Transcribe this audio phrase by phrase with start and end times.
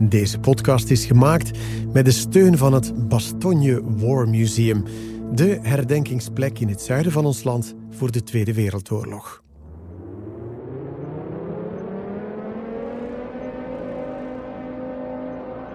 [0.00, 1.58] Deze podcast is gemaakt
[1.92, 4.84] met de steun van het Bastogne War Museum,
[5.34, 9.42] de herdenkingsplek in het zuiden van ons land voor de Tweede Wereldoorlog.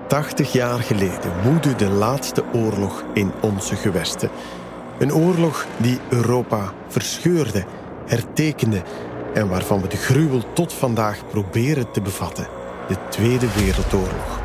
[0.07, 4.30] Tachtig jaar geleden woedde de laatste oorlog in onze gewesten.
[5.00, 7.66] Een oorlog die Europa verscheurde,
[8.05, 8.82] hertekende
[9.34, 12.47] en waarvan we de gruwel tot vandaag proberen te bevatten:
[12.87, 14.42] de Tweede Wereldoorlog.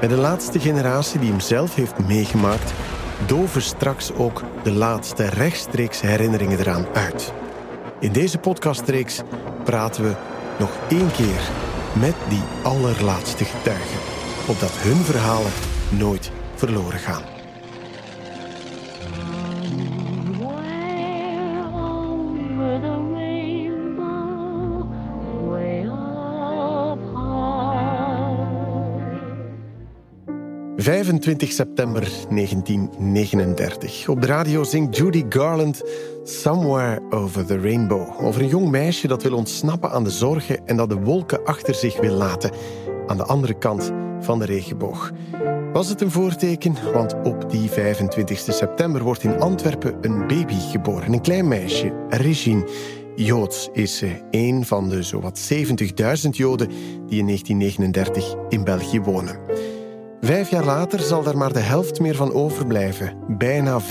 [0.00, 2.72] Bij de laatste generatie die hem zelf heeft meegemaakt,
[3.26, 7.32] doven straks ook de laatste rechtstreeks herinneringen eraan uit.
[7.98, 9.20] In deze podcastreeks
[9.64, 10.14] praten we
[10.58, 11.40] nog één keer
[11.92, 14.00] met die allerlaatste getuigen,
[14.46, 15.52] opdat hun verhalen
[15.88, 17.39] nooit verloren gaan.
[30.90, 34.08] 25 september 1939.
[34.08, 35.82] Op de radio zingt Judy Garland
[36.24, 38.24] Somewhere Over the Rainbow.
[38.24, 41.74] Over een jong meisje dat wil ontsnappen aan de zorgen en dat de wolken achter
[41.74, 42.50] zich wil laten.
[43.06, 45.12] Aan de andere kant van de regenboog.
[45.72, 46.74] Was het een voorteken?
[46.92, 51.12] Want op die 25 september wordt in Antwerpen een baby geboren.
[51.12, 52.68] Een klein meisje, Regine.
[53.14, 56.68] Joods is ze, een van de zowat 70.000 Joden
[57.06, 59.38] die in 1939 in België wonen.
[60.20, 63.16] Vijf jaar later zal er maar de helft meer van overblijven.
[63.38, 63.86] Bijna 25.000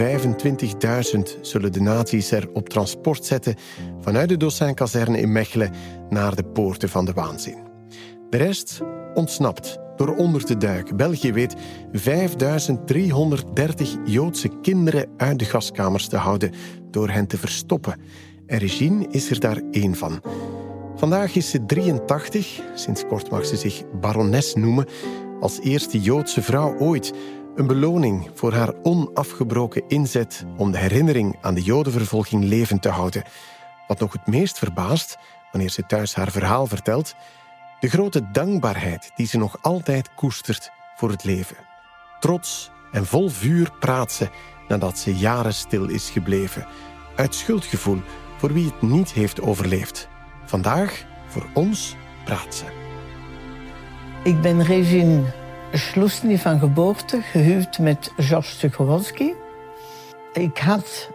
[1.42, 3.56] zullen de nazi's er op transport zetten
[4.00, 5.74] vanuit de Dossin-kazerne in Mechelen
[6.10, 7.58] naar de poorten van de waanzin.
[8.30, 8.80] De rest
[9.14, 10.98] ontsnapt door onder te duiken.
[10.98, 11.56] België weet
[11.92, 16.54] 5330 Joodse kinderen uit de gaskamers te houden
[16.92, 18.02] door hen te verstoppen.
[18.46, 20.22] En Regine is er daar één van.
[21.00, 22.62] Vandaag is ze 83.
[22.76, 24.88] Sinds kort mag ze zich barones noemen.
[25.40, 27.14] Als eerste Joodse vrouw ooit.
[27.56, 33.24] Een beloning voor haar onafgebroken inzet om de herinnering aan de Jodenvervolging levend te houden.
[33.88, 35.18] Wat nog het meest verbaast,
[35.52, 37.16] wanneer ze thuis haar verhaal vertelt,
[37.80, 41.58] de grote dankbaarheid die ze nog altijd koestert voor het leven.
[42.20, 44.30] Trots en vol vuur praat ze
[44.68, 46.68] nadat ze jaren stil is gebleven.
[47.16, 48.02] Uit schuldgevoel
[48.38, 50.10] voor wie het niet heeft overleefd.
[50.50, 51.96] Vandaag, voor ons,
[52.26, 52.64] praat ze.
[54.24, 55.22] Ik ben Regine
[55.74, 59.32] Schloesny van geboorte, gehuwd met Georges Tucholsky.
[60.34, 61.10] Ik had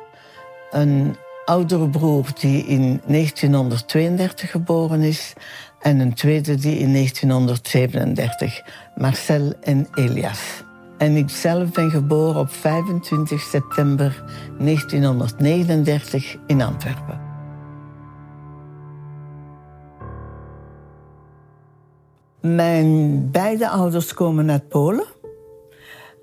[0.70, 5.32] een oudere broer die in 1932 geboren is
[5.80, 8.62] en een tweede die in 1937,
[8.96, 10.62] Marcel en Elias.
[10.98, 14.24] En ik zelf ben geboren op 25 september
[14.58, 17.23] 1939 in Antwerpen.
[22.44, 25.04] Mijn beide ouders komen uit Polen.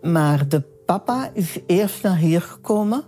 [0.02, 3.04] Maar de papa is eerst naar hier gekomen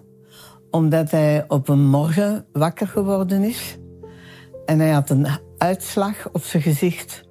[0.72, 3.78] omdat hij op een morgen wakker geworden is.
[4.66, 7.24] En hij had een uitslag op zijn gezicht.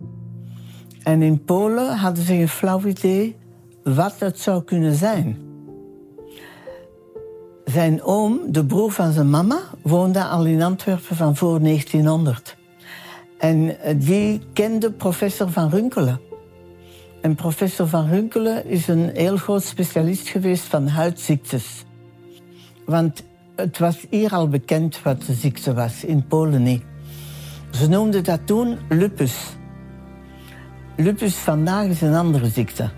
[1.03, 3.37] En in Polen hadden ze een flauw idee
[3.83, 5.39] wat het zou kunnen zijn.
[7.65, 12.61] Zijn oom, de broer van zijn mama, woonde al in Antwerpen van voor 1900.
[13.43, 16.21] En die kende professor Van Runkelen.
[17.21, 21.85] En professor Van Runkelen is een heel groot specialist geweest van huidziektes.
[22.85, 23.25] Want
[23.57, 26.83] het was hier al bekend wat de ziekte was, in Polen niet.
[27.71, 29.57] Ze noemden dat toen lupus.
[30.97, 32.91] Lupus vandaag is een andere ziekte.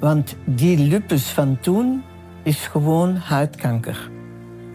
[0.00, 2.02] Want die lupus van toen
[2.42, 4.10] is gewoon huidkanker.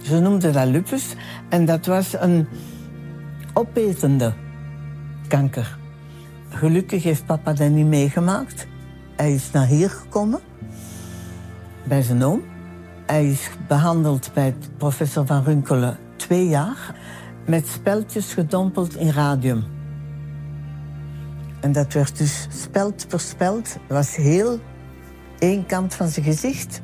[0.04, 1.14] Ze noemden dat lupus
[1.50, 2.48] en dat was een
[3.54, 4.34] opetende
[5.30, 5.78] kanker.
[6.50, 8.68] Gelukkig heeft papa dat niet meegemaakt.
[9.16, 10.40] Hij is naar hier gekomen,
[11.84, 12.42] bij zijn oom.
[13.06, 16.96] Hij is behandeld bij professor Van Runkelen twee jaar...
[17.46, 19.64] met speltjes gedompeld in radium.
[21.60, 23.78] En dat werd dus speld per speld.
[23.88, 24.60] was heel
[25.40, 26.82] één kant van zijn gezicht.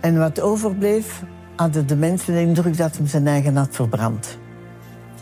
[0.00, 1.22] En wat overbleef,
[1.56, 4.38] hadden de mensen de indruk dat hij zijn eigen had verbrand.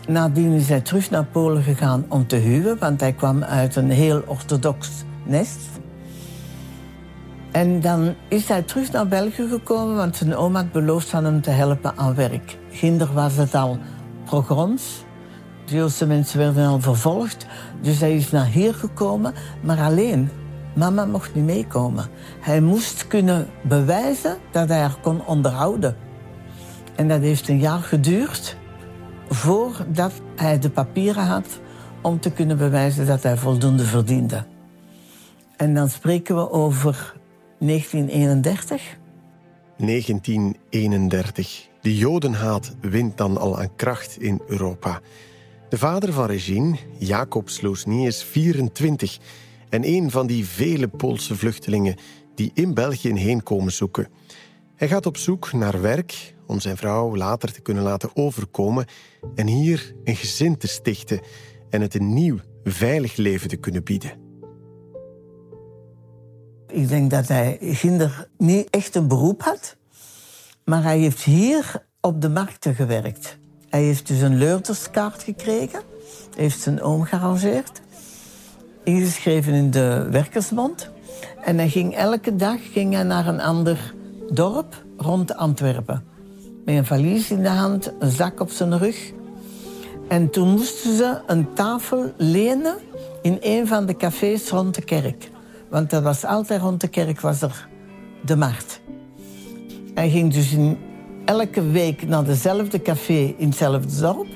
[0.07, 3.89] Nadien is hij terug naar Polen gegaan om te huwen, want hij kwam uit een
[3.89, 4.89] heel orthodox
[5.23, 5.59] nest.
[7.51, 11.49] En dan is hij terug naar België gekomen, want zijn oma had beloofd hem te
[11.49, 12.57] helpen aan werk.
[12.71, 13.77] Ginder was het al
[14.29, 15.03] pogroms.
[15.65, 17.45] De Joodse mensen werden al vervolgd.
[17.81, 20.29] Dus hij is naar hier gekomen, maar alleen.
[20.75, 22.05] Mama mocht niet meekomen.
[22.39, 25.95] Hij moest kunnen bewijzen dat hij haar kon onderhouden.
[26.95, 28.57] En dat heeft een jaar geduurd
[29.33, 31.59] voordat hij de papieren had
[32.01, 34.45] om te kunnen bewijzen dat hij voldoende verdiende.
[35.57, 37.13] En dan spreken we over
[37.59, 38.97] 1931.
[39.77, 41.69] 1931.
[41.81, 45.01] De Jodenhaat wint dan al aan kracht in Europa.
[45.69, 49.17] De vader van Regine, Jacob Sloosny, is 24
[49.69, 51.95] en een van die vele Poolse vluchtelingen
[52.35, 54.07] die in België heen komen zoeken.
[54.81, 58.85] Hij gaat op zoek naar werk om zijn vrouw later te kunnen laten overkomen
[59.35, 61.19] en hier een gezin te stichten
[61.69, 64.11] en het een nieuw, veilig leven te kunnen bieden.
[66.67, 69.75] Ik denk dat hij ginder niet echt een beroep had,
[70.65, 73.37] maar hij heeft hier op de markten gewerkt.
[73.69, 75.81] Hij heeft dus een leurderskaart gekregen,
[76.35, 77.81] heeft zijn oom gearrangeerd,
[78.83, 80.89] ingeschreven in de werkersbond.
[81.43, 83.93] En hij ging elke dag ging hij naar een ander
[84.33, 86.03] dorp rond Antwerpen.
[86.65, 89.11] Met een valies in de hand, een zak op zijn rug.
[90.07, 92.75] En toen moesten ze een tafel lenen
[93.21, 95.29] in een van de cafés rond de kerk.
[95.69, 97.67] Want dat was altijd rond de kerk was er
[98.25, 98.81] de markt.
[99.93, 100.77] Hij ging dus in
[101.25, 104.27] elke week naar dezelfde café in hetzelfde dorp.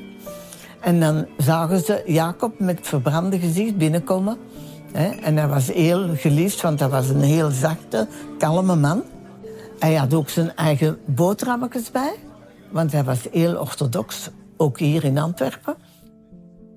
[0.80, 4.38] En dan zagen ze Jacob met verbrande gezicht binnenkomen.
[5.22, 8.08] En hij was heel geliefd, want hij was een heel zachte,
[8.38, 9.04] kalme man.
[9.80, 12.16] Hij had ook zijn eigen boterhammetjes bij,
[12.72, 15.76] want hij was heel orthodox, ook hier in Antwerpen.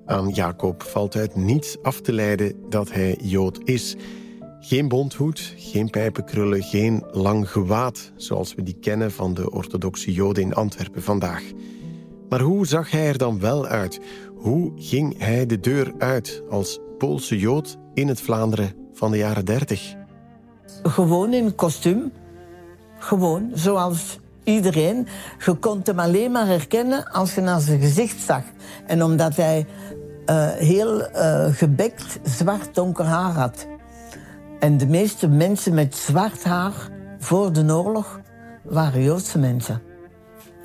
[0.06, 3.96] Aan Jacob valt uit niets af te leiden dat hij Jood is.
[4.60, 8.12] Geen bondhoed, geen pijpenkrullen, geen lang gewaad...
[8.16, 11.42] zoals we die kennen van de orthodoxe Joden in Antwerpen vandaag.
[12.28, 14.00] Maar hoe zag hij er dan wel uit?
[14.34, 19.44] Hoe ging hij de deur uit als Poolse Jood in het Vlaanderen van de jaren
[19.44, 19.94] 30?
[20.82, 22.12] Gewoon in kostuum.
[22.98, 25.06] Gewoon, zoals iedereen.
[25.44, 28.42] Je kon hem alleen maar herkennen als je naar zijn gezicht zag.
[28.86, 29.66] En omdat hij
[30.26, 33.66] uh, heel uh, gebekt zwart donker haar had.
[34.60, 36.72] En de meeste mensen met zwart haar
[37.18, 38.20] voor de oorlog
[38.62, 39.82] waren Joodse mensen.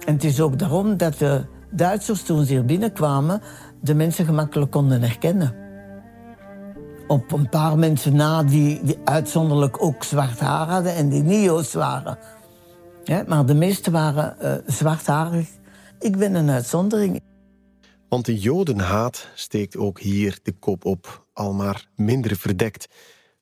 [0.06, 1.46] En het is ook daarom dat de
[1.76, 3.42] Duitsers toen ze hier binnenkwamen...
[3.82, 5.63] de mensen gemakkelijk konden herkennen.
[7.14, 10.96] Op een paar mensen na die, uitzonderlijk ook zwart haar hadden...
[10.96, 12.18] en die niet Joods waren.
[13.04, 15.48] Ja, maar de meeste waren uh, zwartharig.
[16.00, 17.22] Ik ben een uitzondering.
[18.10, 22.88] Want de jodenhaat steekt ook hier de kop op, al maar minder verdekt...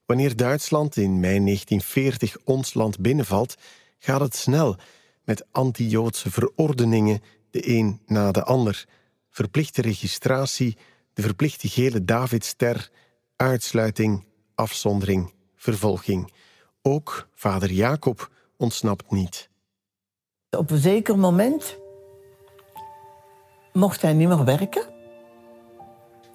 [0.06, 3.56] Wanneer Duitsland in mei 1940 ons land binnenvalt,
[4.00, 4.76] gaat het snel
[5.24, 7.22] met anti-Joodse verordeningen,
[7.52, 8.86] de een na de ander.
[9.30, 10.78] Verplichte registratie,
[11.14, 12.92] de verplichte gele Davidster,
[13.42, 16.34] uitsluiting, afzondering, vervolging.
[16.82, 19.50] Ook vader Jacob ontsnapt niet.
[20.50, 21.78] Op een zeker moment
[23.74, 24.84] mocht hij niet meer werken.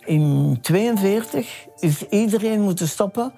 [0.04, 3.32] In 1942 is iedereen moeten stoppen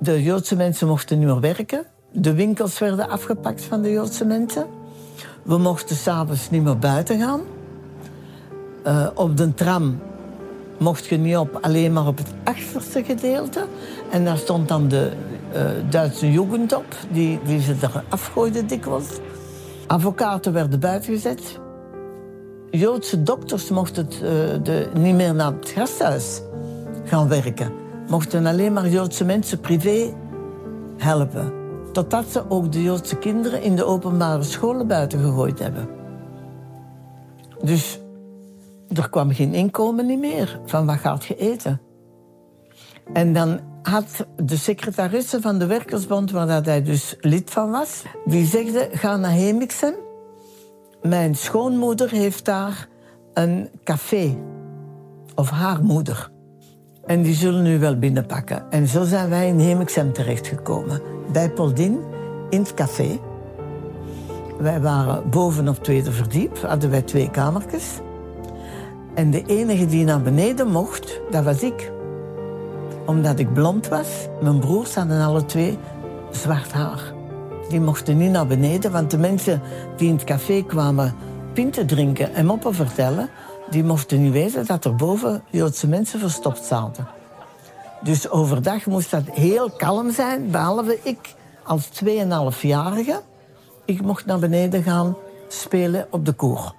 [0.00, 1.86] de Joodse mensen mochten niet meer werken.
[2.12, 4.66] De winkels werden afgepakt van de Joodse mensen.
[5.42, 7.40] We mochten s'avonds niet meer buiten gaan.
[8.86, 10.00] Uh, op de tram
[10.78, 13.66] mocht je niet op, alleen maar op het achterste gedeelte.
[14.10, 15.12] En daar stond dan de
[15.54, 19.08] uh, Duitse jugend op, die, die ze er afgooiden dikwijls.
[19.86, 21.60] Advocaten werden buitengezet.
[22.70, 24.20] Joodse dokters mochten uh,
[24.62, 26.40] de, niet meer naar het gasthuis
[27.04, 30.14] gaan werken mochten alleen maar Joodse mensen privé
[30.96, 31.52] helpen.
[31.92, 35.88] Totdat ze ook de Joodse kinderen in de openbare scholen buiten gegooid hebben.
[37.62, 38.00] Dus
[38.94, 40.60] er kwam geen inkomen meer.
[40.64, 41.80] Van wat gaat je eten?
[43.12, 48.02] En dan had de secretaresse van de Werkersbond, waar dat hij dus lid van was,
[48.24, 49.94] die zegde: ga naar Hemixem.
[51.02, 52.88] Mijn schoonmoeder heeft daar
[53.32, 54.36] een café.
[55.34, 56.30] Of haar moeder.
[57.06, 58.70] En die zullen nu wel binnenpakken.
[58.70, 61.00] En zo zijn wij in Hemexem terechtgekomen.
[61.32, 62.00] Bij Poldin,
[62.50, 63.20] in het café.
[64.58, 68.00] Wij waren boven op tweede verdiep, hadden wij twee kamertjes.
[69.14, 71.92] En de enige die naar beneden mocht, dat was ik.
[73.06, 74.08] Omdat ik blond was,
[74.40, 75.78] mijn broers hadden alle twee
[76.30, 77.12] zwart haar.
[77.68, 79.62] Die mochten niet naar beneden, want de mensen
[79.96, 81.14] die in het café kwamen
[81.52, 83.28] pinten drinken en moppen vertellen,
[83.70, 87.06] die mochten niet weten dat er boven Joodse mensen verstopt zaten.
[88.02, 93.20] Dus overdag moest dat heel kalm zijn, behalve ik als 2,5-jarige.
[93.84, 95.16] Ik mocht naar beneden gaan
[95.48, 96.74] spelen op de koer.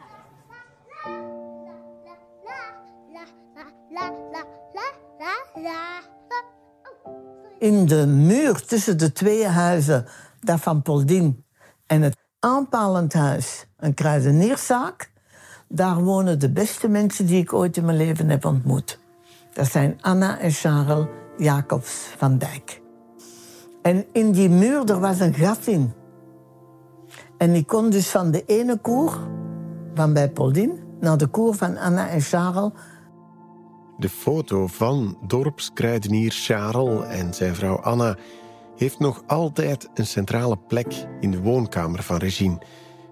[7.65, 10.05] In de muur tussen de twee huizen,
[10.39, 11.45] dat van Poldin
[11.85, 15.11] en het aanpalend huis, een kruidenierszaak,
[15.67, 18.99] daar wonen de beste mensen die ik ooit in mijn leven heb ontmoet.
[19.53, 21.05] Dat zijn Anna en Charles
[21.37, 22.81] Jacobs van Dijk.
[23.81, 25.93] En in die muur er was een gat in.
[27.37, 29.17] En ik kon dus van de ene koer,
[29.93, 32.71] van bij Poldin, naar de koer van Anna en Charles.
[33.97, 38.17] De foto van dorpskruidenier Charles en zijn vrouw Anna
[38.75, 42.61] heeft nog altijd een centrale plek in de woonkamer van Regine.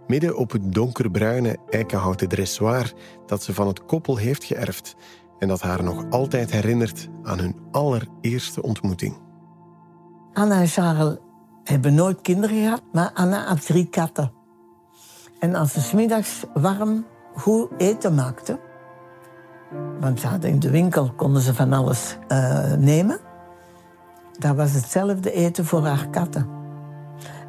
[0.07, 2.93] Midden op het donkerbruine eikenhouten dressoir
[3.25, 4.95] dat ze van het koppel heeft geërfd
[5.39, 9.17] en dat haar nog altijd herinnert aan hun allereerste ontmoeting.
[10.33, 11.17] Anna en Charles
[11.63, 14.31] hebben nooit kinderen gehad, maar Anna had drie katten.
[15.39, 18.59] En als ze smiddags warm goed eten maakte,
[19.99, 23.19] want ze in de winkel konden ze van alles eh, nemen,
[24.39, 26.47] dat was hetzelfde eten voor haar katten.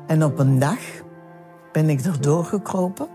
[0.06, 0.78] En op een dag
[1.72, 3.08] ben ik erdoor gekropen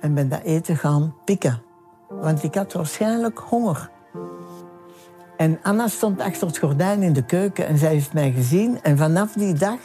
[0.00, 1.62] en ben dat eten gaan pikken.
[2.08, 3.90] Want ik had waarschijnlijk honger.
[5.36, 8.82] En Anna stond achter het gordijn in de keuken en zij heeft mij gezien.
[8.82, 9.78] En vanaf die dag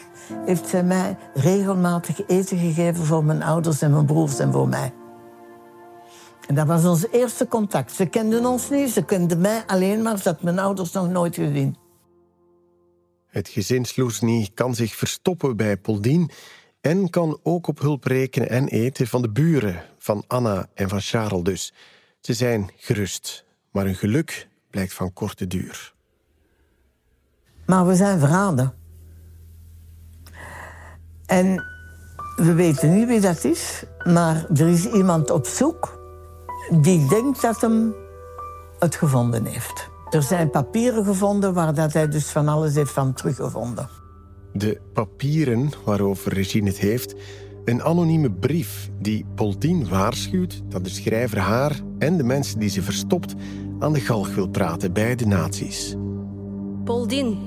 [0.45, 4.93] heeft zij mij regelmatig eten gegeven voor mijn ouders en mijn broers en voor mij.
[6.47, 7.91] En dat was ons eerste contact.
[7.91, 10.17] Ze kenden ons niet, ze kenden mij alleen maar.
[10.17, 11.75] Ze had mijn ouders nog nooit gezien.
[13.27, 16.31] Het gezin Sloesny kan zich verstoppen bij Poldien
[16.81, 21.01] en kan ook op hulp rekenen en eten van de buren, van Anna en van
[21.01, 21.73] Charles dus.
[22.19, 25.93] Ze zijn gerust, maar hun geluk blijkt van korte duur.
[27.65, 28.73] Maar we zijn verraden.
[31.25, 31.63] En
[32.35, 36.00] we weten niet wie dat is, maar er is iemand op zoek
[36.79, 37.93] die denkt dat hem
[38.79, 39.89] het gevonden heeft.
[40.09, 43.89] Er zijn papieren gevonden waar dat hij dus van alles heeft van teruggevonden.
[44.53, 47.15] De papieren waarover Regine het heeft,
[47.65, 52.81] een anonieme brief die Poldien waarschuwt dat de schrijver haar en de mensen die ze
[52.81, 53.35] verstopt
[53.79, 55.95] aan de galg wil praten bij de nazi's.
[56.83, 57.37] Poldin,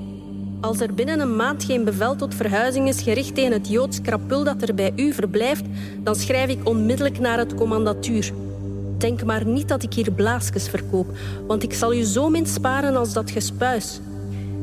[0.61, 4.43] als er binnen een maand geen bevel tot verhuizing is gericht tegen het Joods krapul
[4.43, 5.65] dat er bij u verblijft,
[6.03, 8.33] dan schrijf ik onmiddellijk naar het commandatuur.
[8.97, 11.07] Denk maar niet dat ik hier blaasjes verkoop,
[11.47, 13.99] want ik zal u zo min sparen als dat gespuis.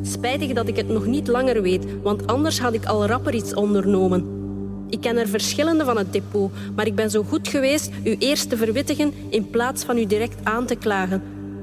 [0.02, 3.54] Spijtig dat ik het nog niet langer weet, want anders had ik al rapper iets
[3.54, 4.40] ondernomen.
[4.88, 8.48] Ik ken er verschillende van het depot, maar ik ben zo goed geweest u eerst
[8.48, 11.22] te verwittigen in plaats van u direct aan te klagen.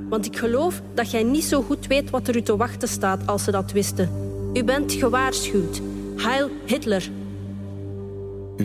[0.10, 3.22] Want ik geloof dat jij niet zo goed weet wat er u te wachten staat
[3.26, 4.10] als ze dat wisten.
[4.54, 5.82] U bent gewaarschuwd.
[6.16, 7.10] Heil Hitler.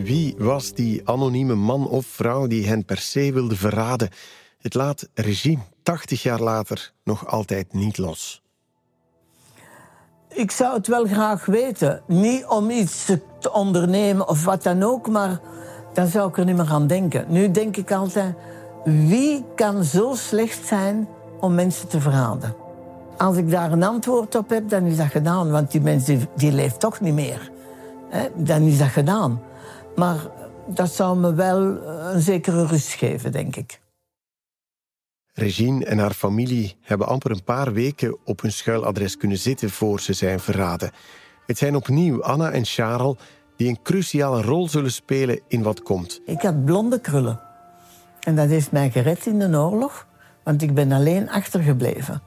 [0.03, 4.09] Wie was die anonieme man of vrouw die hen per se wilde verraden?
[4.57, 8.41] Het laat regime 80 jaar later nog altijd niet los.
[10.29, 12.01] Ik zou het wel graag weten.
[12.07, 13.05] Niet om iets
[13.39, 15.39] te ondernemen of wat dan ook, maar
[15.93, 17.25] dan zou ik er niet meer aan denken.
[17.27, 18.35] Nu denk ik altijd,
[18.83, 21.07] wie kan zo slecht zijn
[21.39, 22.55] om mensen te verraden?
[23.17, 25.51] Als ik daar een antwoord op heb, dan is dat gedaan.
[25.51, 27.51] Want die mens die, leeft toch niet meer.
[28.35, 29.41] Dan is dat gedaan.
[29.95, 30.27] Maar
[30.67, 31.61] dat zou me wel
[32.13, 33.81] een zekere rust geven, denk ik.
[35.33, 39.99] Regine en haar familie hebben amper een paar weken op hun schuiladres kunnen zitten voor
[39.99, 40.91] ze zijn verraden.
[41.45, 43.15] Het zijn opnieuw Anna en Charles
[43.55, 46.21] die een cruciale rol zullen spelen in wat komt.
[46.25, 47.39] Ik had blonde krullen.
[48.19, 50.07] En dat heeft mij gered in de oorlog,
[50.43, 52.21] want ik ben alleen achtergebleven.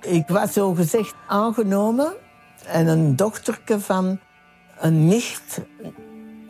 [0.00, 2.12] Ik was zo gezegd aangenomen
[2.66, 4.20] en een dochterke van
[4.78, 5.60] een nicht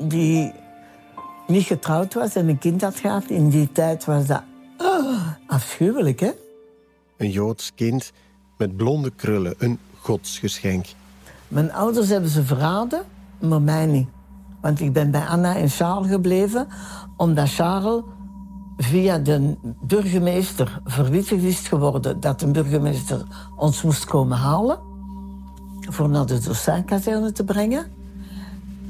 [0.09, 0.53] die
[1.47, 3.25] niet getrouwd was en een kind had gehad.
[3.29, 4.43] In die tijd was dat
[4.77, 6.31] ah, afschuwelijk, hè?
[7.17, 8.13] Een Joods kind
[8.57, 10.87] met blonde krullen, een godsgeschenk.
[11.49, 13.03] Mijn ouders hebben ze verraden,
[13.39, 14.09] maar mij niet.
[14.61, 16.69] Want ik ben bij Anna en Charles gebleven,
[17.17, 18.03] omdat Charles
[18.77, 23.23] via de burgemeester verwittigd is geworden dat de burgemeester
[23.57, 24.79] ons moest komen halen
[25.81, 27.87] voor naar de Dossijnkazerne te brengen.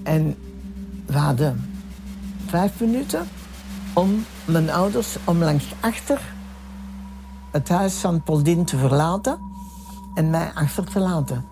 [0.02, 0.36] En
[1.10, 1.74] we hadden
[2.46, 3.28] vijf minuten
[3.94, 6.20] om mijn ouders om langs achter
[7.52, 9.38] het huis van Poldin te verlaten
[10.14, 11.44] en mij achter te laten.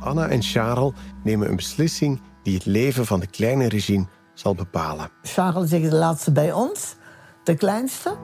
[0.00, 0.92] Anna en Charles
[1.22, 5.08] nemen een beslissing die het leven van de kleine Regine zal bepalen.
[5.22, 6.96] Charles zegt de laatste bij ons,
[7.44, 8.16] de kleinste.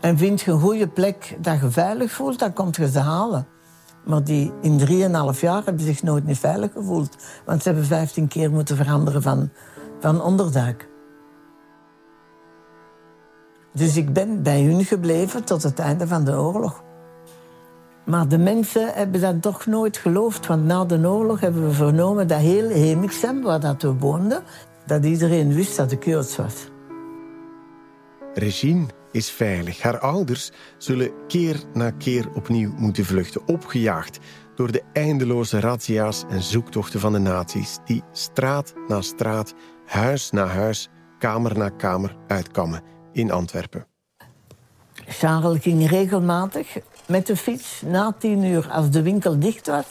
[0.00, 3.46] En vind je een goede plek dat je veilig voelt, dan komt je ze halen.
[4.04, 7.16] Maar die in drieënhalf jaar hebben zich nooit meer veilig gevoeld.
[7.44, 9.50] Want ze hebben vijftien keer moeten veranderen van,
[10.00, 10.88] van onderduik.
[13.72, 16.84] Dus ik ben bij hun gebleven tot het einde van de oorlog.
[18.04, 20.46] Maar de mensen hebben dat toch nooit geloofd.
[20.46, 24.42] Want na de oorlog hebben we vernomen dat heel Hemixem, waar dat we woonden...
[24.86, 26.68] dat iedereen wist dat ik Joods was.
[28.34, 29.82] Regine is veilig.
[29.82, 34.18] Haar ouders zullen keer na keer opnieuw moeten vluchten, opgejaagd
[34.54, 39.54] door de eindeloze razzia's en zoektochten van de nazi's, die straat na straat,
[39.86, 40.88] huis na huis,
[41.18, 43.86] kamer na kamer uitkammen in Antwerpen.
[45.06, 49.86] Charles ging regelmatig met de fiets na tien uur, als de winkel dicht was,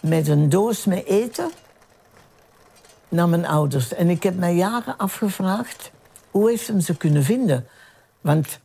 [0.00, 1.50] met een doos met eten
[3.08, 3.94] naar mijn ouders.
[3.94, 5.90] En ik heb mij jaren afgevraagd,
[6.30, 7.66] hoe heeft hem ze kunnen vinden?
[8.20, 8.60] Want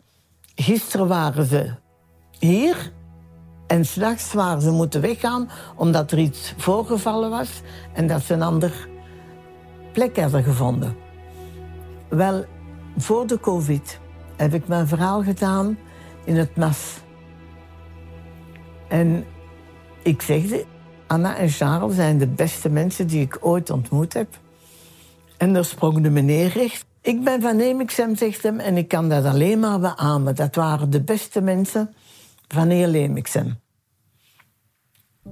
[0.56, 1.74] gisteren waren ze
[2.40, 2.92] hier
[3.68, 7.62] en s'nachts waren ze moeten weggaan omdat er iets voorgevallen was
[7.94, 8.88] en dat ze een ander
[9.98, 10.96] plek hadden gevonden.
[12.10, 12.46] Wel,
[12.98, 14.00] voor de covid
[14.36, 15.78] heb ik mijn verhaal gedaan
[16.24, 17.00] in het MAS.
[18.88, 19.26] En
[20.04, 20.66] ik zegde,
[21.08, 24.28] Anna en Charles zijn de beste mensen die ik ooit ontmoet heb.
[25.38, 26.86] En er sprong de meneer recht.
[27.02, 30.36] Ik ben van Lemixem, zegt hem, en ik kan dat alleen maar beamen.
[30.36, 31.94] Dat waren de beste mensen
[32.48, 33.60] van heel Lemixem.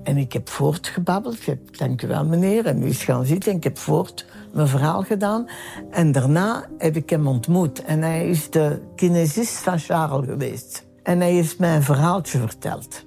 [0.04, 1.34] En ik heb voortgebabbeld.
[1.34, 2.66] Ik heb, dank u wel, meneer.
[2.66, 3.52] En u is gaan zitten.
[3.52, 5.48] En ik heb voort mijn verhaal gedaan.
[5.92, 7.84] En daarna heb ik hem ontmoet.
[7.84, 10.86] En hij is de kinesist van Charles geweest.
[11.04, 13.06] En hij heeft mij een verhaaltje verteld.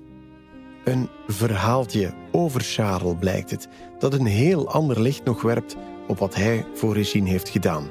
[0.84, 3.68] Een verhaaltje over Charles blijkt het,
[3.98, 5.76] dat een heel ander licht nog werpt
[6.06, 7.90] op wat hij voor Regine heeft gedaan.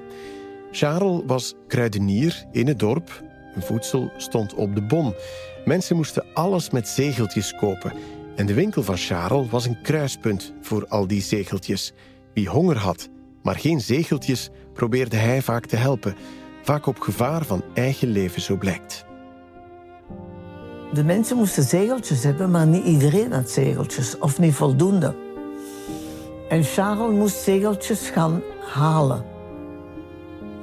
[0.72, 3.24] Charles was kruidenier in het dorp.
[3.54, 5.14] Hun voedsel stond op de bon.
[5.66, 7.94] Mensen moesten alles met zegeltjes kopen.
[8.38, 11.94] En de winkel van Charles was een kruispunt voor al die zegeltjes.
[12.34, 13.10] Wie honger had,
[13.44, 16.16] maar geen zegeltjes, probeerde hij vaak te helpen.
[16.64, 19.06] Vaak op gevaar van eigen leven, zo blijkt.
[20.94, 24.18] De mensen moesten zegeltjes hebben, maar niet iedereen had zegeltjes.
[24.18, 25.16] Of niet voldoende.
[26.50, 28.42] En Charles moest zegeltjes gaan
[28.74, 29.26] halen.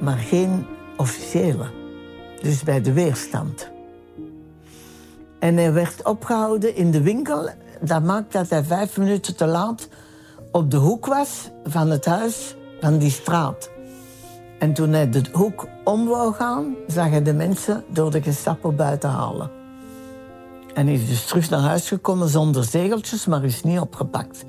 [0.01, 0.67] Maar geen
[0.97, 1.67] officiële.
[2.43, 3.73] Dus bij de weerstand.
[5.45, 7.49] En hij werd opgehouden in de winkel.
[7.81, 9.89] Dat maakte dat hij vijf minuten te laat
[10.53, 13.71] op de hoek was van het huis van die straat.
[14.59, 18.73] En toen hij de hoek om wou gaan, zag hij de mensen door de Gestapo
[18.73, 19.51] buiten halen.
[20.75, 24.45] En hij is dus terug naar huis gekomen zonder zegeltjes, maar is niet opgepakt.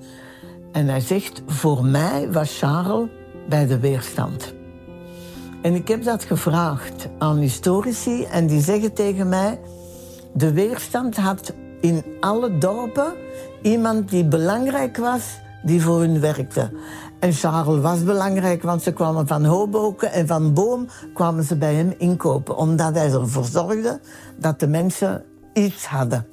[0.72, 3.10] En hij zegt, voor mij was Charles
[3.50, 4.54] bij de weerstand.
[5.62, 9.60] En ik heb dat gevraagd aan historici en die zeggen tegen mij...
[10.36, 13.14] de weerstand had in alle dorpen
[13.62, 16.72] iemand die belangrijk was, die voor hun werkte.
[17.20, 21.74] En Charles was belangrijk, want ze kwamen van Hoboken en van Boom kwamen ze bij
[21.74, 22.58] hem inkopen.
[22.58, 24.00] Omdat hij ervoor zorgde
[24.38, 26.28] dat de mensen iets hadden.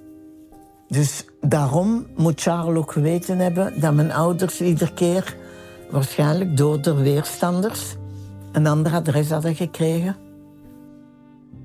[0.88, 5.36] Dus daarom moet Charles ook geweten hebben dat mijn ouders iedere keer,
[5.90, 7.96] waarschijnlijk door de weerstanders,
[8.52, 10.16] een ander adres hadden gekregen.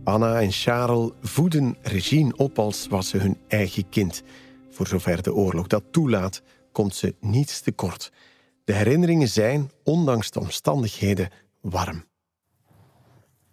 [0.07, 4.23] Anna en Charles voeden Regine op als was ze hun eigen kind.
[4.69, 6.41] Voor zover de oorlog dat toelaat,
[6.71, 8.11] komt ze niets tekort.
[8.63, 11.29] De herinneringen zijn, ondanks de omstandigheden,
[11.61, 12.03] warm.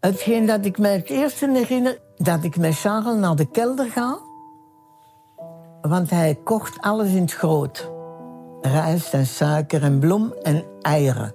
[0.01, 4.19] Hetgeen dat ik mij het eerste herinner, dat ik met Charles naar de kelder ga.
[5.83, 7.91] Want hij kocht alles in het groot.
[8.61, 11.35] Rijst en suiker en bloem en eieren.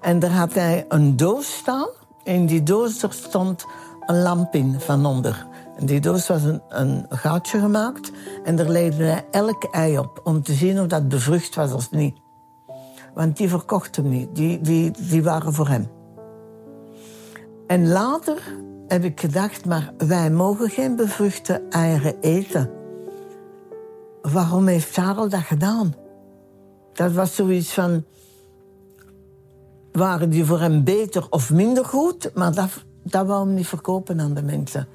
[0.00, 1.88] En daar had hij een doos staan.
[2.24, 3.66] In die doos er stond
[4.06, 5.46] een lamp in van onder.
[5.78, 8.10] Die doos was een, een gaatje gemaakt.
[8.44, 10.20] En daar legde hij elk ei op.
[10.24, 12.16] Om te zien of dat bevrucht was of niet.
[13.14, 14.36] Want die verkocht hem niet.
[14.36, 15.88] Die, die, die waren voor hem.
[17.66, 18.42] En later
[18.88, 22.70] heb ik gedacht, maar wij mogen geen bevruchte eieren eten.
[24.22, 25.94] Waarom heeft Charles dat gedaan?
[26.92, 28.04] Dat was zoiets van...
[29.92, 32.30] Waren die voor hem beter of minder goed?
[32.34, 32.70] Maar dat,
[33.10, 34.88] dat wou hem niet verkopen aan de mensen.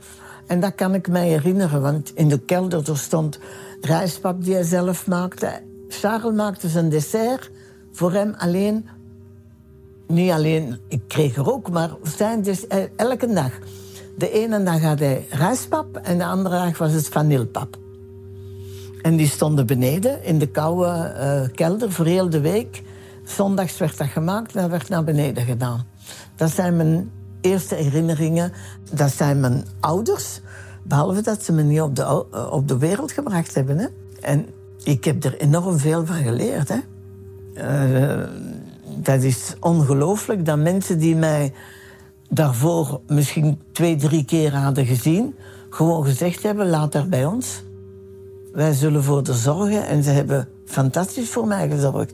[0.47, 3.39] En dat kan ik mij herinneren, want in de kelder er stond
[3.81, 5.61] rijstpap die hij zelf maakte.
[5.87, 7.51] Charles maakte zijn dessert
[7.91, 8.87] voor hem alleen.
[10.07, 13.51] Niet alleen, ik kreeg er ook, maar zijn dus elke dag.
[14.17, 17.77] De ene dag had hij rijstpap en de andere dag was het vanilpap.
[19.01, 22.83] En die stonden beneden in de koude uh, kelder voor heel de week.
[23.23, 25.85] Zondags werd dat gemaakt en dat werd naar beneden gedaan.
[26.35, 27.11] Dat zijn mijn
[27.41, 28.51] eerste herinneringen.
[28.91, 30.41] Dat zijn mijn ouders.
[30.83, 33.77] Behalve dat ze me niet op de, uh, op de wereld gebracht hebben.
[33.77, 33.87] Hè.
[34.21, 34.45] En
[34.83, 36.69] ik heb er enorm veel van geleerd.
[36.69, 36.79] Hè.
[37.55, 38.27] Uh,
[38.85, 41.53] dat is ongelooflijk dat mensen die mij
[42.29, 45.35] daarvoor misschien twee, drie keer hadden gezien,
[45.69, 47.63] gewoon gezegd hebben: laat daar bij ons.
[48.53, 49.87] Wij zullen voor zorgen.
[49.87, 52.13] En ze hebben fantastisch voor mij gezorgd.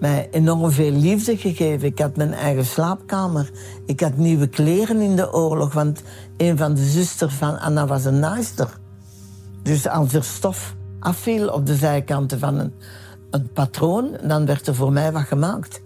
[0.00, 1.88] Mij enorm veel liefde gegeven.
[1.88, 3.50] Ik had mijn eigen slaapkamer.
[3.86, 5.72] Ik had nieuwe kleren in de oorlog.
[5.72, 6.02] Want
[6.36, 8.78] een van de zusters van Anna was een naaister.
[9.62, 12.72] Dus als er stof afviel op de zijkanten van een,
[13.30, 15.82] een patroon, dan werd er voor mij wat gemaakt.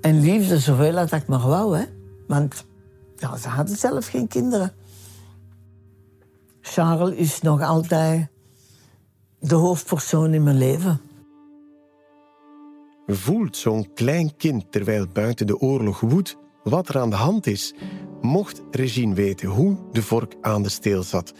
[0.00, 1.84] En liefde zoveel als ik maar wou, hè.
[2.26, 2.64] Want
[3.16, 4.72] ja, ze hadden zelf geen kinderen.
[6.60, 8.28] Charles is nog altijd
[9.38, 11.00] de hoofdpersoon in mijn leven.
[13.12, 17.74] Voelt zo'n klein kind terwijl buiten de oorlog woedt wat er aan de hand is?
[18.20, 21.32] Mocht Regine weten hoe de vork aan de steel zat?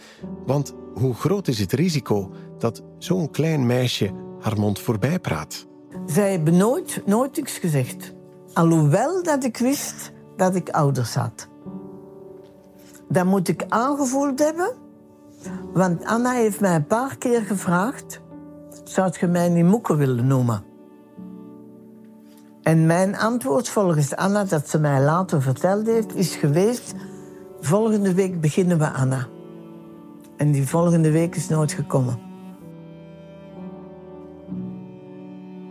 [0.45, 5.67] Want hoe groot is het risico dat zo'n klein meisje haar mond voorbij praat?
[6.05, 8.13] Zij hebben nooit, nooit iets gezegd.
[8.53, 11.47] Alhoewel dat ik wist dat ik ouders had.
[13.09, 14.73] Dat moet ik aangevoeld hebben.
[15.73, 18.21] Want Anna heeft mij een paar keer gevraagd...
[18.83, 20.70] zou je mij niet moeke willen noemen?
[22.63, 26.93] En mijn antwoord volgens Anna, dat ze mij later verteld heeft, is geweest...
[27.59, 29.27] volgende week beginnen we Anna.
[30.37, 32.19] En die volgende week is nooit gekomen.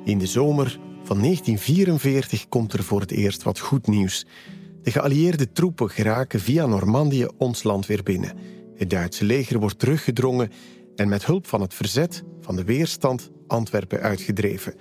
[0.04, 4.26] In de zomer van 1944 komt er voor het eerst wat goed nieuws.
[4.82, 8.36] De geallieerde troepen geraken via Normandië ons land weer binnen.
[8.74, 10.50] Het Duitse leger wordt teruggedrongen
[10.96, 14.74] en met hulp van het verzet van de weerstand Antwerpen uitgedreven.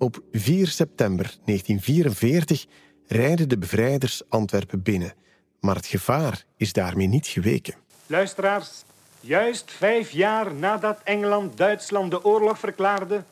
[0.00, 2.66] Op 4 september 1944
[3.06, 5.14] rijden de bevrijders Antwerpen binnen.
[5.60, 7.74] Maar het gevaar is daarmee niet geweken.
[8.06, 8.84] Luisteraars,
[9.20, 13.22] juist vijf jaar nadat Engeland Duitsland de oorlog verklaarde,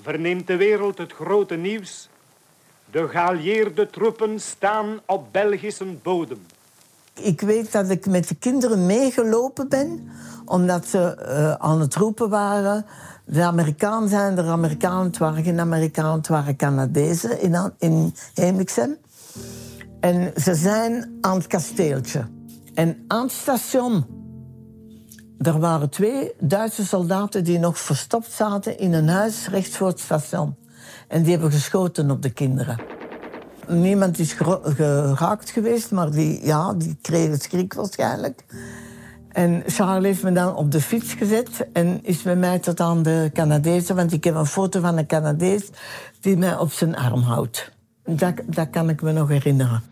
[0.00, 2.08] verneemt de wereld het grote nieuws.
[2.90, 6.46] De geallieerde troepen staan op Belgische bodem.
[7.14, 10.10] Ik weet dat ik met de kinderen meegelopen ben,
[10.44, 12.86] omdat ze uh, aan het roepen waren.
[13.32, 18.14] De Amerikanen zijn er Amerikanen, het waren geen Amerikanen, het waren Canadezen in, in.
[20.00, 22.26] En ze zijn aan het kasteeltje.
[22.74, 24.04] En aan het station,
[25.38, 30.00] er waren twee Duitse soldaten die nog verstopt zaten in een huis rechts voor het
[30.00, 30.56] station.
[31.08, 32.80] En die hebben geschoten op de kinderen.
[33.68, 38.44] Niemand is geraakt geweest, maar die, ja, die kregen schrik waarschijnlijk.
[39.32, 43.02] En Charles heeft me dan op de fiets gezet en is met mij tot aan
[43.02, 45.70] de Canadezen, want ik heb een foto van een Canadees
[46.20, 47.72] die mij op zijn arm houdt.
[48.04, 49.82] Dat, dat kan ik me nog herinneren.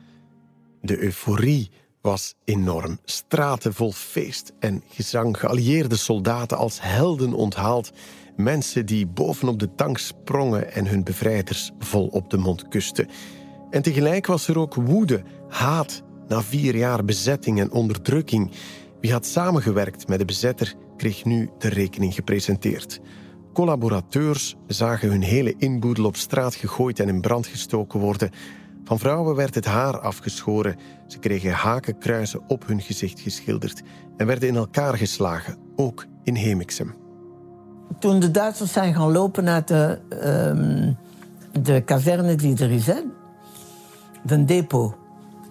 [0.80, 2.98] De euforie was enorm.
[3.04, 7.90] Straten vol feest en gezang, geallieerde soldaten als helden onthaald.
[8.36, 13.08] Mensen die bovenop de tank sprongen en hun bevrijders vol op de mond kusten.
[13.70, 18.50] En tegelijk was er ook woede, haat na vier jaar bezetting en onderdrukking.
[19.00, 23.00] Wie had samengewerkt met de bezetter, kreeg nu de rekening gepresenteerd.
[23.52, 28.30] Collaborateurs zagen hun hele inboedel op straat gegooid en in brand gestoken worden.
[28.84, 30.76] Van vrouwen werd het haar afgeschoren.
[31.06, 33.82] Ze kregen hakenkruisen op hun gezicht geschilderd
[34.16, 36.94] en werden in elkaar geslagen, ook in Hemixem.
[37.98, 40.96] Toen de Duitsers zijn gaan lopen naar de, um,
[41.62, 43.00] de kazerne die er is, hè,
[44.22, 44.99] de depot.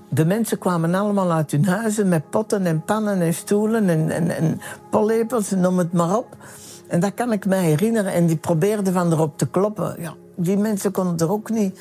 [0.09, 4.35] De mensen kwamen allemaal uit hun huizen met potten en pannen en stoelen en, en,
[4.35, 6.37] en pollepels, noem het maar op.
[6.87, 8.13] En dat kan ik me herinneren.
[8.13, 9.95] En die probeerden van erop te kloppen.
[9.99, 11.79] Ja, die mensen konden er ook niet.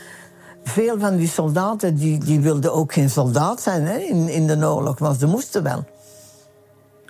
[0.62, 4.67] Veel van die soldaten die, die wilden ook geen soldaat zijn hè, in, in de
[4.67, 5.85] oorlog, maar ze moesten wel.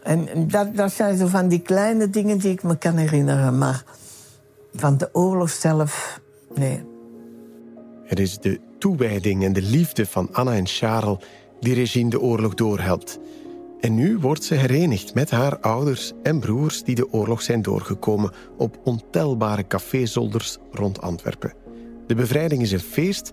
[0.03, 3.59] En dat, dat zijn zo van die kleine dingen die ik me kan herinneren.
[3.59, 3.85] Maar
[4.75, 6.21] van de oorlog zelf,
[6.55, 6.98] nee.
[8.09, 11.19] Het is de toewijding en de liefde van Anna en Charles
[11.61, 13.19] die Regine de oorlog doorhelpt.
[13.81, 18.33] En nu wordt ze herenigd met haar ouders en broers die de oorlog zijn doorgekomen
[18.57, 21.55] op ontelbare cafézolders rond Antwerpen.
[22.07, 23.33] De bevrijding is een feest,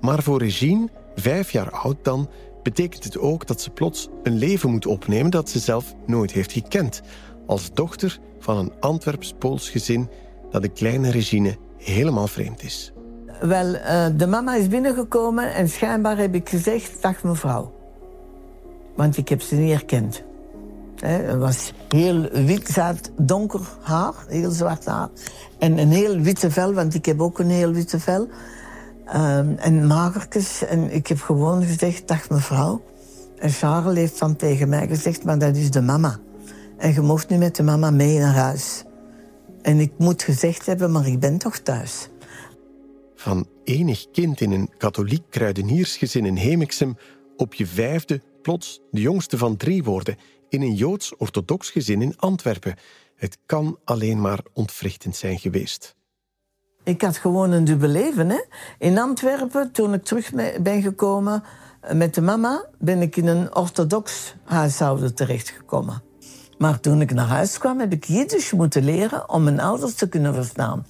[0.00, 2.28] maar voor Regine, vijf jaar oud dan,
[2.62, 6.52] betekent het ook dat ze plots een leven moet opnemen dat ze zelf nooit heeft
[6.52, 7.02] gekend.
[7.46, 10.08] Als dochter van een Antwerps-Pools gezin
[10.50, 12.92] dat de kleine Regine helemaal vreemd is.
[13.42, 17.72] Wel, uh, de mama is binnengekomen en schijnbaar heb ik gezegd: Dag mevrouw.
[18.96, 20.22] Want ik heb ze niet herkend.
[21.00, 25.08] Het was heel wit, ze had donker haar, heel zwart haar.
[25.58, 28.28] En een heel witte vel, want ik heb ook een heel witte vel.
[29.14, 30.64] Um, en magertjes.
[30.64, 32.82] En ik heb gewoon gezegd, dag mevrouw.
[33.38, 36.18] En Charles heeft dan tegen mij gezegd, maar dat is de mama.
[36.76, 38.84] En je mocht nu met de mama mee naar huis.
[39.62, 42.10] En ik moet gezegd hebben, maar ik ben toch thuis.
[43.22, 46.96] Van enig kind in een katholiek kruideniersgezin in Hemixem
[47.36, 50.16] op je vijfde plots de jongste van drie worden
[50.48, 52.74] in een joods-orthodox gezin in Antwerpen.
[53.16, 55.96] Het kan alleen maar ontwrichtend zijn geweest.
[56.82, 58.30] Ik had gewoon een dubbel leven.
[58.30, 58.42] Hè?
[58.78, 60.30] In Antwerpen, toen ik terug
[60.62, 61.42] ben gekomen
[61.92, 66.02] met de mama, ben ik in een orthodox huishouden terechtgekomen.
[66.58, 70.08] Maar toen ik naar huis kwam, heb ik Jiddisch moeten leren om mijn ouders te
[70.08, 70.86] kunnen verstaan.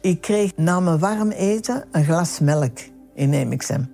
[0.00, 2.78] Ik kreeg na mijn warm eten een glas melk
[3.14, 3.90] in Nemixem.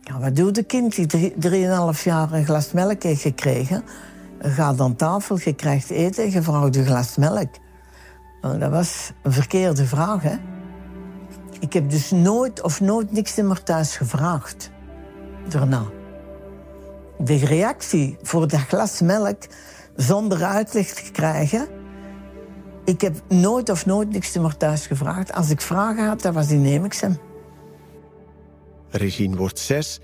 [0.00, 3.82] Ja, wat doet een kind die drie- drieënhalf jaar een glas melk heeft gekregen?
[4.38, 7.48] Gaat aan tafel, je krijgt eten en je vraagt een glas melk.
[8.40, 10.36] Nou, dat was een verkeerde vraag, hè?
[11.60, 14.70] Ik heb dus nooit of nooit niks meer thuis gevraagd.
[15.48, 15.82] Daarna.
[17.18, 19.42] De reactie voor dat glas melk
[19.96, 21.75] zonder uitleg te krijgen.
[22.86, 25.32] Ik heb nooit of nooit niks meer thuis gevraagd.
[25.32, 27.18] Als ik vragen had, dat was in Nemixem.
[28.90, 30.00] Regine wordt zes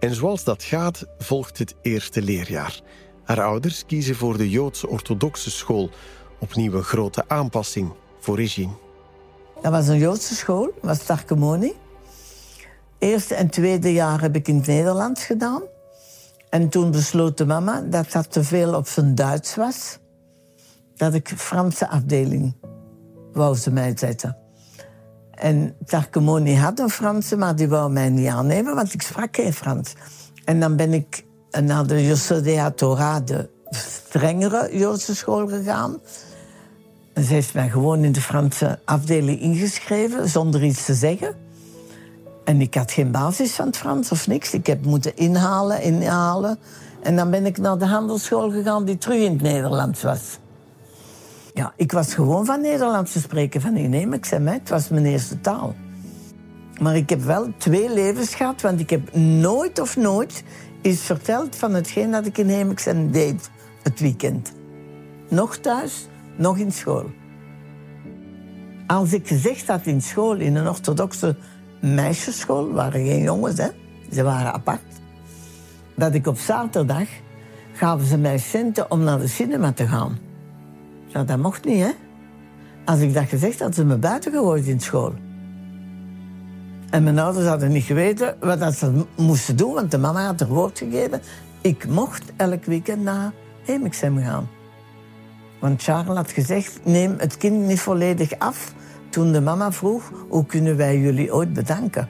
[0.00, 2.80] en zoals dat gaat, volgt het eerste leerjaar.
[3.24, 5.90] Haar ouders kiezen voor de Joods-orthodoxe school.
[6.38, 8.72] Opnieuw een grote aanpassing voor Regine.
[9.62, 11.72] Dat was een Joodse school, dat was Tarkemoni.
[12.98, 15.62] Eerste en tweede jaar heb ik in het Nederlands gedaan.
[16.48, 19.98] En toen besloot de mama dat dat te veel op zijn Duits was.
[21.00, 22.54] Dat ik Franse afdeling
[23.32, 24.36] wou ze mij zetten.
[25.30, 29.52] En Tarkemoni had een Franse, maar die wou mij niet aannemen, want ik sprak geen
[29.52, 29.94] Frans.
[30.44, 31.24] En dan ben ik
[31.62, 35.98] naar de Yosodea Torah, de strengere Joodse school gegaan.
[37.12, 41.34] En ze heeft mij gewoon in de Franse afdeling ingeschreven, zonder iets te zeggen.
[42.44, 44.54] En ik had geen basis van het Frans of niks.
[44.54, 46.58] Ik heb moeten inhalen, inhalen.
[47.02, 50.38] En dan ben ik naar de handelsschool gegaan die terug in het Nederlands was.
[51.54, 54.46] Ja, ik was gewoon van Nederlands te spreken van Inemexem.
[54.46, 54.52] hè.
[54.52, 55.74] Het was mijn eerste taal.
[56.80, 60.44] Maar ik heb wel twee levens gehad, want ik heb nooit of nooit
[60.82, 63.50] iets verteld van hetgeen dat ik in Hemexem deed
[63.82, 64.52] het weekend.
[65.28, 67.10] Nog thuis, nog in school.
[68.86, 71.36] Als ik gezegd had in school, in een orthodoxe
[71.80, 73.68] meisjesschool, waren geen jongens, hè?
[74.12, 74.80] ze waren apart,
[75.94, 77.08] dat ik op zaterdag
[77.72, 80.29] gaven ze mij centen om naar de cinema te gaan.
[81.12, 81.90] Nou, dat mocht niet, hè?
[82.84, 85.14] Als ik dat gezegd had, ze me buiten gegooid in school.
[86.90, 90.40] En mijn ouders hadden niet geweten wat dat ze moesten doen, want de mama had
[90.40, 91.20] er woord gegeven.
[91.60, 93.32] Ik mocht elk weekend naar
[93.64, 94.48] Hemixem gaan.
[95.60, 98.74] Want Charles had gezegd, neem het kind niet volledig af.
[99.08, 102.08] Toen de mama vroeg, hoe kunnen wij jullie ooit bedanken?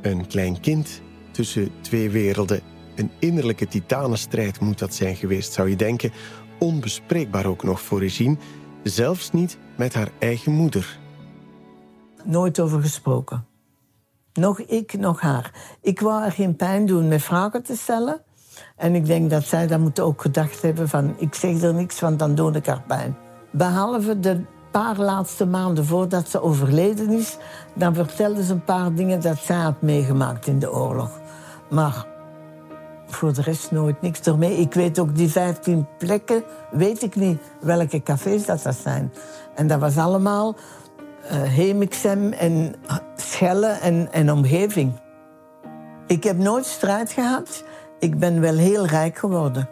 [0.00, 2.60] Een klein kind tussen twee werelden.
[2.94, 6.12] Een innerlijke titanenstrijd moet dat zijn geweest, zou je denken.
[6.58, 8.36] Onbespreekbaar ook nog voor Regine.
[8.82, 10.98] Zelfs niet met haar eigen moeder.
[12.24, 13.46] Nooit over gesproken.
[14.32, 15.76] Nog ik, nog haar.
[15.80, 18.22] Ik wou haar geen pijn doen met vragen te stellen.
[18.76, 21.14] En ik denk dat zij dat moet ook gedacht hebben van...
[21.18, 23.16] ik zeg er niks, want dan doe ik haar pijn.
[23.50, 24.40] Behalve de
[24.70, 27.36] paar laatste maanden voordat ze overleden is...
[27.74, 31.20] dan vertelde ze een paar dingen dat zij had meegemaakt in de oorlog.
[31.70, 32.06] Maar
[33.08, 34.56] voor de rest nooit niks ermee.
[34.56, 39.12] Ik weet ook die 15 plekken, weet ik niet welke cafés dat, dat zijn.
[39.54, 40.56] En dat was allemaal
[41.28, 42.74] eh Hemixem en
[43.16, 44.92] Schelle en, en omgeving.
[46.06, 47.64] Ik heb nooit strijd gehad.
[47.98, 49.68] Ik ben wel heel rijk geworden.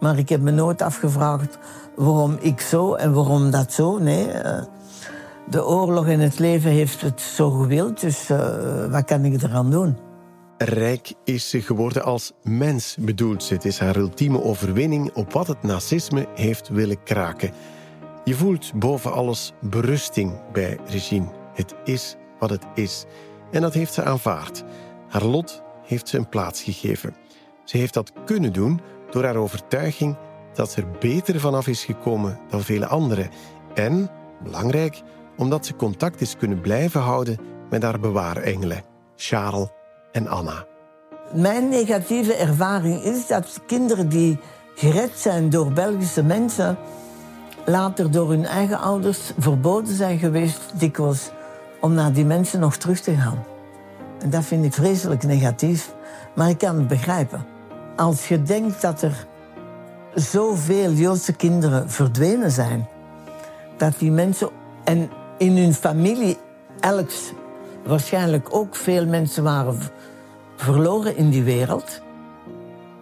[0.00, 1.58] Maar ik heb me nooit afgevraagd
[1.96, 3.98] waarom ik zo en waarom dat zo.
[3.98, 4.62] Nee, eh,
[5.50, 9.70] de oorlog en het leven heeft het zo gewild, dus eh, wat kan ik eraan
[9.70, 9.96] doen?
[10.64, 13.54] Rijk is ze geworden als mens, bedoelt ze.
[13.54, 17.52] Het is haar ultieme overwinning op wat het nazisme heeft willen kraken.
[18.24, 21.32] Je voelt boven alles berusting bij Regine.
[21.54, 23.04] Het is wat het is.
[23.50, 24.64] En dat heeft ze aanvaard.
[25.08, 27.14] Haar lot heeft ze een plaats gegeven.
[27.64, 30.16] Ze heeft dat kunnen doen door haar overtuiging
[30.54, 33.30] dat ze er beter vanaf is gekomen dan vele anderen.
[33.74, 34.10] En,
[34.42, 35.02] belangrijk,
[35.36, 37.38] omdat ze contact is kunnen blijven houden
[37.70, 38.84] met haar bewaarengelen,
[39.16, 39.68] Charles
[40.12, 40.64] en Anna.
[41.32, 44.38] Mijn negatieve ervaring is dat kinderen die
[44.74, 46.78] gered zijn door Belgische mensen,
[47.66, 51.30] later door hun eigen ouders verboden zijn geweest, dikwijls,
[51.80, 53.44] om naar die mensen nog terug te gaan.
[54.18, 55.94] En dat vind ik vreselijk negatief,
[56.34, 57.46] maar ik kan het begrijpen.
[57.96, 59.26] Als je denkt dat er
[60.14, 62.88] zoveel Joodse kinderen verdwenen zijn,
[63.76, 64.48] dat die mensen
[64.84, 66.38] en in hun familie
[66.80, 67.32] elks
[67.84, 69.78] waarschijnlijk ook veel mensen waren
[70.56, 72.00] verloren in die wereld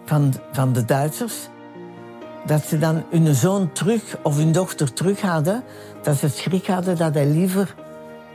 [0.05, 1.49] van, van de Duitsers,
[2.45, 5.63] dat ze dan hun zoon terug of hun dochter terug hadden,
[6.01, 7.75] dat ze schrik hadden dat hij liever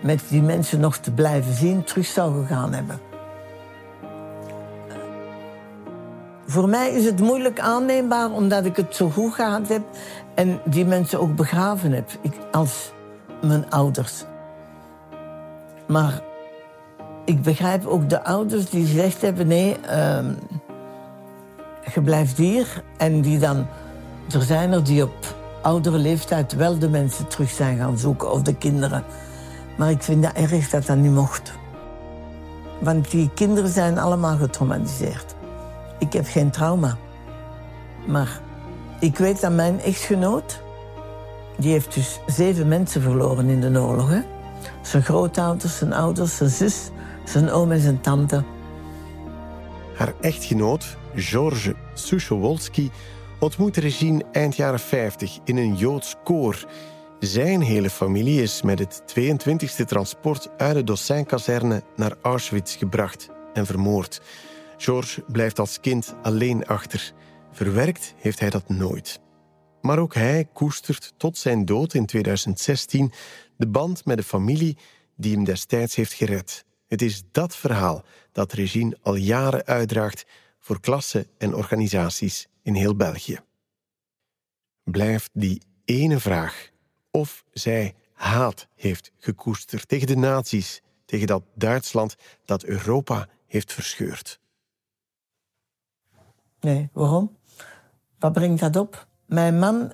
[0.03, 3.01] met die mensen nog te blijven zien terug zou gegaan hebben.
[6.47, 9.83] Voor mij is het moeilijk aanneembaar omdat ik het zo goed gehad heb
[10.35, 12.93] en die mensen ook begraven heb, ik, als
[13.43, 14.25] mijn ouders.
[15.87, 16.23] Maar
[17.25, 20.33] ik begrijp ook de ouders die gezegd hebben: nee, ehm,
[21.95, 23.67] je blijft hier en die dan...
[24.33, 28.43] Er zijn er die op oudere leeftijd wel de mensen terug zijn gaan zoeken, of
[28.43, 29.05] de kinderen.
[29.77, 31.53] Maar ik vind dat erg dat dat niet mocht.
[32.81, 35.35] Want die kinderen zijn allemaal getraumatiseerd.
[35.99, 36.97] Ik heb geen trauma.
[38.07, 38.41] Maar
[39.01, 40.61] ik weet dat mijn echtgenoot...
[41.57, 44.11] die heeft dus zeven mensen verloren in de oorlog.
[44.11, 44.21] Hè?
[44.83, 46.91] Zijn grootouders, zijn ouders, zijn zus,
[47.25, 48.45] zijn oom en zijn tante.
[49.95, 52.91] Haar echtgenoot, George Sushowolski,
[53.41, 56.67] ontmoette Regine eind jaren 50 in een Joods koor.
[57.19, 63.67] Zijn hele familie is met het 22e transport uit de Dossin-kazerne naar Auschwitz gebracht en
[63.67, 64.21] vermoord.
[64.77, 67.13] George blijft als kind alleen achter.
[67.53, 69.21] Verwerkt heeft hij dat nooit.
[69.81, 73.13] Maar ook hij koestert tot zijn dood in 2016
[73.57, 74.77] de band met de familie
[75.17, 76.65] die hem destijds heeft gered.
[76.95, 80.27] Het is dat verhaal dat Regine al jaren uitdraagt
[80.59, 83.39] voor klassen en organisaties in heel België.
[84.83, 86.71] Blijft die ene vraag
[87.11, 94.41] of zij haat heeft gekoesterd tegen de nazi's, tegen dat Duitsland dat Europa heeft verscheurd.
[96.61, 97.37] Nee, waarom?
[98.19, 99.07] Wat brengt dat op?
[99.27, 99.93] Mijn man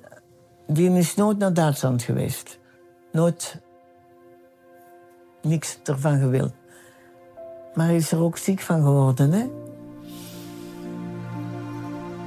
[0.67, 2.59] die is nooit naar Duitsland geweest.
[3.11, 3.61] Nooit
[5.41, 6.59] niks ervan gewild.
[7.73, 9.31] Maar hij is er ook ziek van geworden.
[9.31, 9.49] Hè?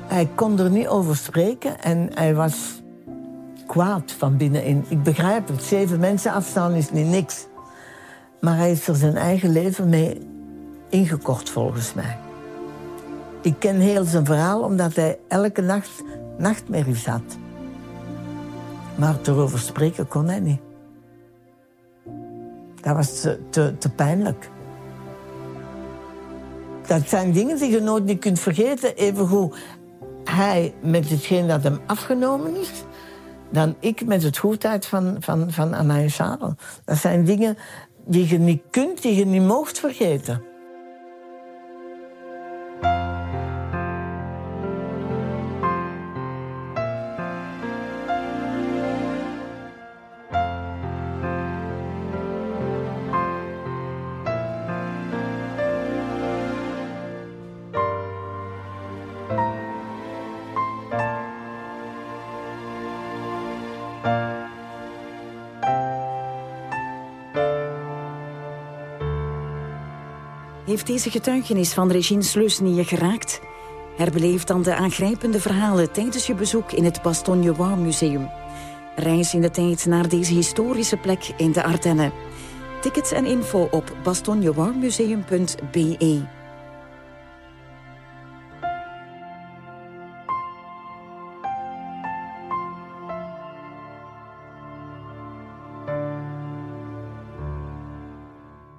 [0.07, 2.83] Hij kon er niet over spreken en hij was
[3.67, 4.85] kwaad van binnenin.
[4.89, 7.47] Ik begrijp het, zeven mensen afstaan is niet niks.
[8.41, 10.29] Maar hij is er zijn eigen leven mee
[10.89, 12.19] ingekort, volgens mij.
[13.43, 16.03] Ik ken heel zijn verhaal omdat hij elke nacht
[16.39, 17.39] nachtmerries had.
[18.95, 20.61] Maar erover spreken kon hij niet.
[22.81, 24.51] Dat was te, te, te pijnlijk.
[26.87, 28.97] Dat zijn dingen die je nooit niet kunt vergeten.
[28.97, 29.57] Evengoed
[30.25, 32.71] hij met hetgeen dat hem afgenomen is,
[33.51, 36.53] dan ik met het goedheid van, van, van Charles.
[36.85, 37.57] Dat zijn dingen
[38.07, 40.43] die je niet kunt, die je niet mocht vergeten.
[70.75, 73.41] Heeft deze getuigenis van Regine Sleusny geraakt?
[73.97, 78.31] Herbeleef dan de aangrijpende verhalen tijdens je bezoek in het Bastogne Museum.
[78.97, 82.13] Reis in de tijd naar deze historische plek in de Ardennen.
[82.81, 86.44] Tickets en info op bastognewarmuseum.be.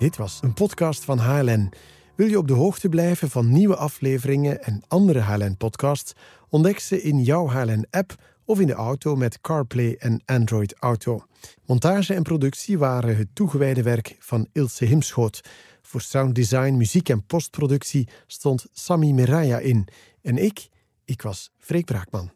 [0.05, 1.69] Dit was een podcast van HLN.
[2.15, 6.13] Wil je op de hoogte blijven van nieuwe afleveringen en andere HLN-podcasts?
[6.49, 11.25] Ontdek ze in jouw HLN-app of in de auto met CarPlay en Android Auto.
[11.65, 15.41] Montage en productie waren het toegewijde werk van Ilse Himschoot.
[15.81, 19.87] Voor sounddesign, muziek en postproductie stond Sami Miraya in.
[20.21, 20.67] En ik,
[21.05, 22.31] ik was Freek Braakman.